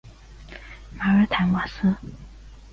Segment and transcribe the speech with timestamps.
[0.97, 1.95] 马尔坦瓦斯。